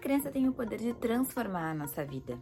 [0.00, 2.38] crença tem o poder de transformar a nossa vida.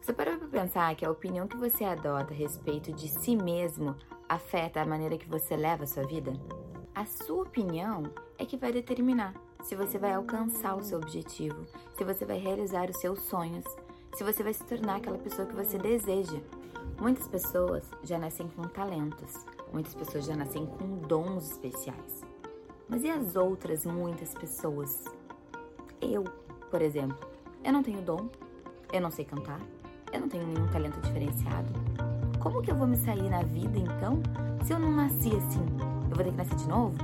[0.00, 3.94] Você parou para pensar que a opinião que você adota a respeito de si mesmo
[4.28, 6.32] afeta a maneira que você leva a sua vida?
[6.94, 8.04] A sua opinião
[8.38, 11.66] é que vai determinar se você vai alcançar o seu objetivo,
[11.96, 13.64] se você vai realizar os seus sonhos,
[14.14, 16.40] se você vai se tornar aquela pessoa que você deseja.
[17.00, 22.22] Muitas pessoas já nascem com talentos, muitas pessoas já nascem com dons especiais.
[22.88, 25.04] Mas e as outras muitas pessoas?
[26.00, 26.24] Eu,
[26.74, 27.16] por exemplo,
[27.62, 28.28] eu não tenho dom,
[28.92, 29.60] eu não sei cantar,
[30.12, 31.72] eu não tenho nenhum talento diferenciado.
[32.42, 34.20] Como que eu vou me sair na vida então
[34.64, 35.64] se eu não nasci assim?
[36.10, 36.96] Eu vou ter que nascer de novo?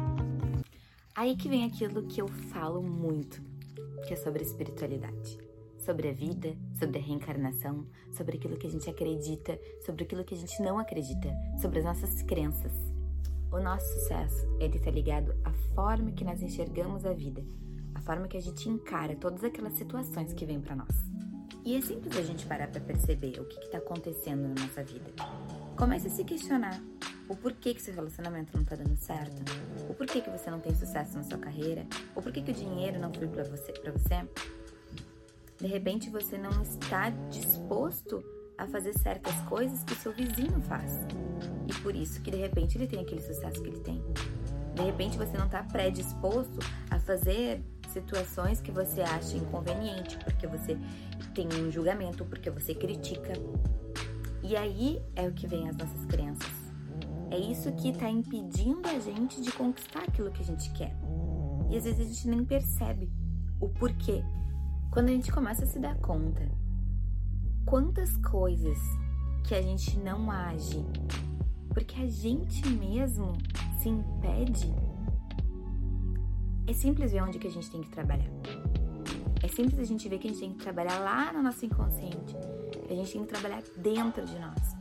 [1.15, 3.41] Aí que vem aquilo que eu falo muito,
[4.09, 5.39] que é sobre espiritualidade.
[5.79, 10.35] Sobre a vida, sobre a reencarnação, sobre aquilo que a gente acredita, sobre aquilo que
[10.35, 11.33] a gente não acredita,
[11.63, 12.73] sobre as nossas crenças.
[13.53, 17.45] O nosso sucesso, ele está ligado à forma que nós enxergamos a vida,
[17.95, 21.11] a forma que a gente encara todas aquelas situações que vêm para nós.
[21.65, 25.11] E é simples a gente parar para perceber o que está acontecendo na nossa vida.
[25.77, 26.81] Comece a se questionar
[27.29, 29.43] o porquê que seu relacionamento não está dando certo,
[29.89, 32.99] o porquê que você não tem sucesso na sua carreira, o porquê que o dinheiro
[32.99, 34.27] não flui para você, para você.
[35.59, 38.25] De repente você não está disposto
[38.57, 40.93] a fazer certas coisas que seu vizinho faz.
[41.69, 44.03] E por isso que de repente ele tem aquele sucesso que ele tem.
[44.75, 46.59] De repente você não está predisposto
[46.91, 50.79] a fazer situações que você acha inconveniente, porque você
[51.35, 53.33] tem um julgamento, porque você critica.
[54.43, 56.53] E aí é o que vem as nossas crenças.
[57.31, 60.95] É isso que está impedindo a gente de conquistar aquilo que a gente quer.
[61.71, 63.11] E às vezes a gente nem percebe
[63.61, 64.25] o porquê.
[64.91, 66.51] Quando a gente começa a se dar conta
[67.65, 68.79] quantas coisas
[69.45, 70.85] que a gente não age
[71.73, 73.33] porque a gente mesmo
[73.79, 74.75] se impede,
[76.71, 78.31] é simples ver onde que a gente tem que trabalhar.
[79.43, 82.37] É simples a gente ver que a gente tem que trabalhar lá no nosso inconsciente.
[82.89, 84.77] A gente tem que trabalhar dentro de nós.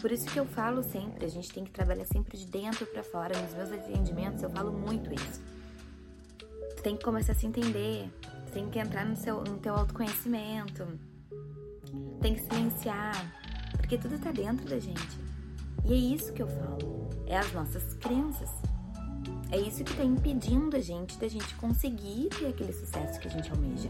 [0.00, 3.02] Por isso que eu falo sempre, a gente tem que trabalhar sempre de dentro para
[3.02, 3.36] fora.
[3.36, 5.42] Nos meus atendimentos eu falo muito isso.
[6.70, 8.08] Você tem que começar a se entender,
[8.52, 10.86] tem que entrar no, seu, no teu autoconhecimento,
[12.20, 13.34] tem que silenciar,
[13.72, 15.18] porque tudo tá dentro da gente.
[15.84, 18.67] E é isso que eu falo, é as nossas crenças.
[19.50, 23.30] É isso que tá impedindo a gente da gente conseguir ter aquele sucesso que a
[23.30, 23.88] gente almeja.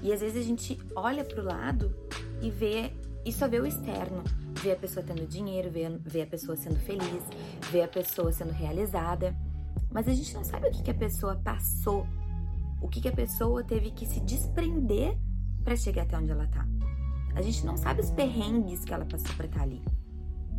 [0.00, 1.92] E às vezes a gente olha pro lado
[2.40, 2.92] e vê
[3.24, 4.22] e só vê o externo,
[4.62, 7.24] vê a pessoa tendo dinheiro, vê, vê a pessoa sendo feliz,
[7.70, 9.36] vê a pessoa sendo realizada,
[9.90, 12.06] mas a gente não sabe o que, que a pessoa passou,
[12.80, 15.18] o que, que a pessoa teve que se desprender
[15.64, 16.66] para chegar até onde ela tá.
[17.34, 19.82] A gente não sabe os perrengues que ela passou para estar tá ali.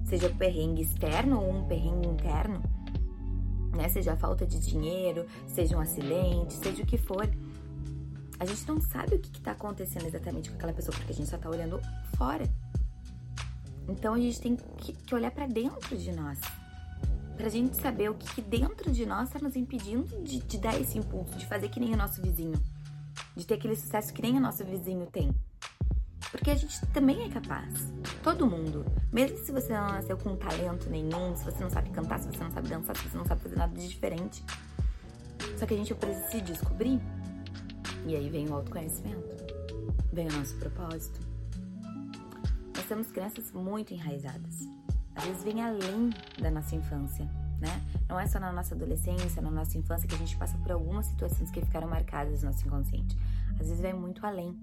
[0.06, 2.62] Seja o perrengue externo ou um perrengue interno,
[3.76, 3.90] né?
[3.90, 7.30] Seja a falta de dinheiro, seja um acidente, seja o que for.
[8.40, 11.30] A gente não sabe o que está acontecendo exatamente com aquela pessoa, porque a gente
[11.30, 11.80] só está olhando
[12.18, 12.44] fora.
[13.88, 16.40] Então a gente tem que, olhar para dentro de nós.
[17.36, 20.80] Pra gente saber o que, que dentro de nós está nos impedindo de, de dar
[20.80, 22.60] esse impulso, de fazer que nem o nosso vizinho.
[23.36, 25.34] De ter aquele sucesso que nem o nosso vizinho tem.
[26.40, 27.92] Porque a gente também é capaz.
[28.24, 28.86] Todo mundo.
[29.12, 32.42] Mesmo se você não nasceu com talento nenhum, se você não sabe cantar, se você
[32.42, 34.42] não sabe dançar, se você não sabe fazer nada de diferente.
[35.58, 37.02] Só que a gente precisa se descobrir.
[38.08, 39.36] E aí vem o autoconhecimento.
[40.14, 41.20] Vem o nosso propósito.
[42.74, 44.66] Nós temos crenças muito enraizadas.
[45.16, 46.10] Às vezes vem além
[46.42, 47.26] da nossa infância,
[47.60, 47.82] né?
[48.08, 51.08] Não é só na nossa adolescência, na nossa infância que a gente passa por algumas
[51.08, 53.18] situações que ficaram marcadas no nosso inconsciente.
[53.60, 54.58] Às vezes vem muito além.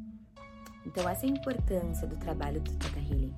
[0.86, 3.34] Então, essa é a importância do trabalho do Teta Healing.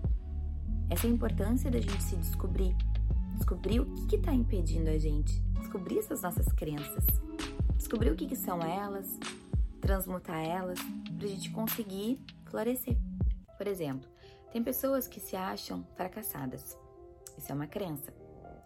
[0.90, 2.76] Essa é a importância da gente se descobrir.
[3.34, 5.40] Descobrir o que está impedindo a gente.
[5.58, 7.04] Descobrir essas nossas crenças.
[7.74, 9.18] Descobrir o que, que são elas.
[9.80, 10.78] Transmutar elas.
[11.16, 12.98] Para a gente conseguir florescer.
[13.56, 14.08] Por exemplo,
[14.52, 16.76] tem pessoas que se acham fracassadas.
[17.36, 18.12] Isso é uma crença.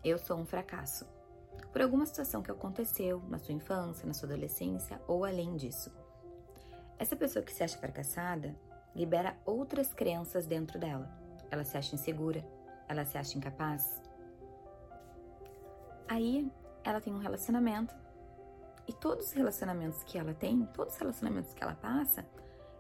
[0.05, 1.07] Eu sou um fracasso.
[1.73, 5.91] Por alguma situação que aconteceu na sua infância, na sua adolescência ou além disso.
[6.99, 8.55] Essa pessoa que se acha fracassada
[8.95, 11.11] libera outras crenças dentro dela.
[11.51, 12.45] Ela se acha insegura,
[12.89, 14.03] ela se acha incapaz.
[16.09, 16.51] Aí
[16.85, 17.95] ela tem um relacionamento
[18.87, 22.27] e todos os relacionamentos que ela tem, todos os relacionamentos que ela passa,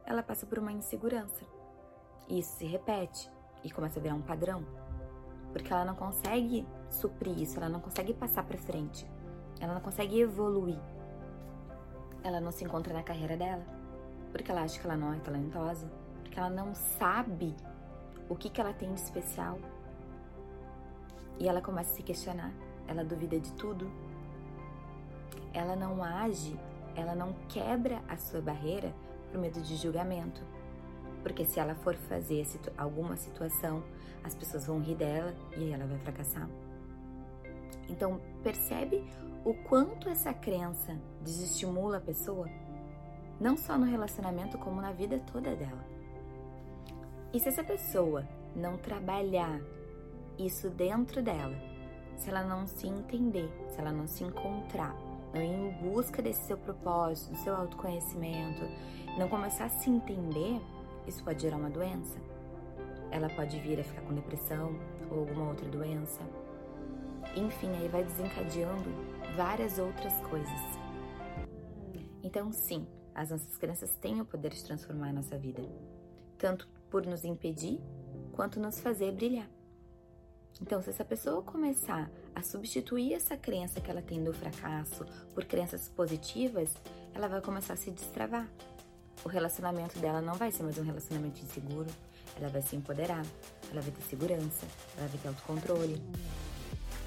[0.04, 1.44] ela passa por uma insegurança.
[2.28, 3.30] E isso se repete
[3.62, 4.64] e começa a virar um padrão.
[5.52, 9.06] Porque ela não consegue suprir isso, ela não consegue passar para frente.
[9.60, 10.78] Ela não consegue evoluir.
[12.24, 13.64] Ela não se encontra na carreira dela,
[14.30, 15.90] porque ela acha que ela não é talentosa,
[16.32, 17.54] porque ela não sabe
[18.26, 19.58] o que, que ela tem de especial.
[21.38, 22.54] E ela começa a se questionar,
[22.88, 23.90] ela duvida de tudo.
[25.52, 26.58] Ela não age,
[26.96, 28.94] ela não quebra a sua barreira
[29.30, 30.42] por medo de julgamento.
[31.22, 32.46] Porque se ela for fazer
[32.78, 33.84] alguma situação,
[34.24, 36.48] as pessoas vão rir dela e aí ela vai fracassar.
[37.90, 39.04] Então, percebe
[39.44, 42.48] o quanto essa crença desestimula a pessoa,
[43.38, 45.92] não só no relacionamento, como na vida toda dela.
[47.32, 49.58] E se essa pessoa não trabalhar
[50.38, 51.56] isso dentro dela,
[52.16, 54.94] se ela não se entender, se ela não se encontrar,
[55.32, 58.60] não ir em busca desse seu propósito, do seu autoconhecimento,
[59.18, 60.60] não começar a se entender,
[61.06, 62.18] isso pode gerar uma doença.
[63.10, 64.78] Ela pode vir a ficar com depressão
[65.10, 66.20] ou alguma outra doença.
[67.34, 68.90] Enfim, aí vai desencadeando
[69.36, 70.60] várias outras coisas.
[72.22, 75.62] Então, sim, as nossas crenças têm o poder de transformar a nossa vida,
[76.38, 77.80] tanto por nos impedir
[78.32, 79.48] quanto nos fazer brilhar.
[80.60, 85.46] Então, se essa pessoa começar a substituir essa crença que ela tem do fracasso por
[85.46, 86.70] crenças positivas,
[87.14, 88.46] ela vai começar a se destravar.
[89.24, 91.88] O relacionamento dela não vai ser mais um relacionamento inseguro,
[92.36, 93.24] ela vai se empoderar,
[93.70, 94.66] ela vai ter segurança,
[94.98, 96.02] ela vai ter autocontrole.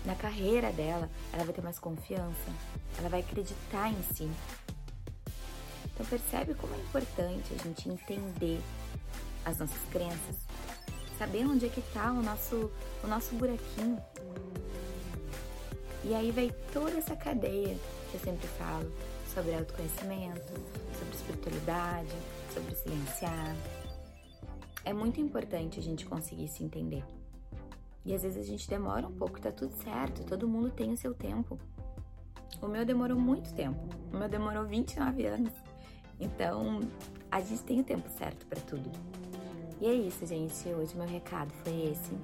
[0.04, 2.52] Na carreira dela, ela vai ter mais confiança,
[2.98, 4.30] ela vai acreditar em si.
[5.94, 8.60] Então percebe como é importante a gente entender
[9.46, 10.36] as nossas crenças,
[11.18, 12.72] saber onde é que está o nosso,
[13.04, 14.02] o nosso buraquinho.
[16.04, 17.78] E aí vai toda essa cadeia
[18.12, 18.92] que eu sempre falo
[19.34, 20.54] sobre autoconhecimento,
[20.98, 22.16] sobre espiritualidade,
[22.54, 23.56] sobre silenciar.
[24.84, 27.04] É muito importante a gente conseguir se entender.
[28.06, 30.98] E às vezes a gente demora um pouco, tá tudo certo, todo mundo tem o
[30.98, 31.60] seu tempo.
[32.62, 33.90] O meu demorou muito tempo.
[34.14, 35.54] O meu demorou 29 anos.
[36.20, 36.82] Então,
[37.32, 38.90] a gente tem o tempo certo para tudo.
[39.82, 40.70] E é isso, gente.
[40.70, 42.18] Hoje meu recado foi esse.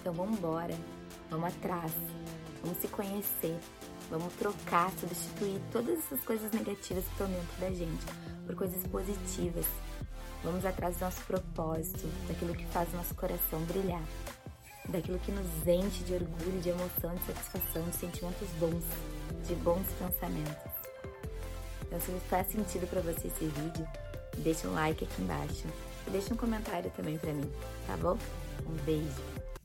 [0.00, 0.74] Então vamos embora,
[1.28, 1.92] vamos atrás,
[2.62, 3.58] vamos se conhecer,
[4.08, 8.06] vamos trocar, substituir todas essas coisas negativas que estão dentro da gente
[8.46, 9.66] por coisas positivas.
[10.42, 14.02] Vamos atrás do nosso propósito, daquilo que faz o nosso coração brilhar,
[14.88, 18.84] daquilo que nos enche de orgulho, de emoção, de satisfação, de sentimentos bons,
[19.46, 20.72] de bons pensamentos.
[21.82, 23.86] Então, se faz sentido para você esse vídeo,
[24.38, 25.66] deixa um like aqui embaixo
[26.08, 27.50] deixa um comentário também para mim,
[27.86, 28.16] tá bom?
[28.66, 29.47] Um beijo!